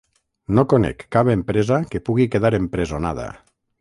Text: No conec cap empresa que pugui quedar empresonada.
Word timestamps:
No 0.59 0.61
conec 0.73 1.03
cap 1.15 1.29
empresa 1.33 1.79
que 1.91 2.01
pugui 2.09 2.29
quedar 2.37 2.55
empresonada. 2.61 3.29